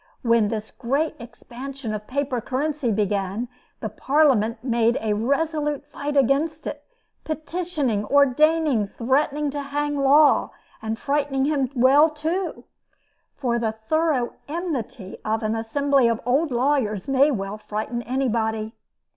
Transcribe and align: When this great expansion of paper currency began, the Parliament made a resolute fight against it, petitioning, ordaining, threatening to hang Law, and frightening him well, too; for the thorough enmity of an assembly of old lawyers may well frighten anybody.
When 0.23 0.47
this 0.47 0.71
great 0.71 1.13
expansion 1.19 1.93
of 1.93 2.07
paper 2.07 2.41
currency 2.41 2.91
began, 2.91 3.47
the 3.81 3.89
Parliament 3.89 4.63
made 4.63 4.97
a 4.99 5.13
resolute 5.13 5.85
fight 5.85 6.17
against 6.17 6.65
it, 6.65 6.83
petitioning, 7.23 8.05
ordaining, 8.05 8.87
threatening 8.87 9.51
to 9.51 9.61
hang 9.61 9.95
Law, 9.99 10.49
and 10.81 10.97
frightening 10.97 11.45
him 11.45 11.69
well, 11.75 12.09
too; 12.09 12.63
for 13.35 13.59
the 13.59 13.73
thorough 13.73 14.33
enmity 14.47 15.19
of 15.23 15.43
an 15.43 15.53
assembly 15.55 16.07
of 16.07 16.19
old 16.25 16.49
lawyers 16.49 17.07
may 17.07 17.29
well 17.29 17.59
frighten 17.59 18.01
anybody. 18.01 18.73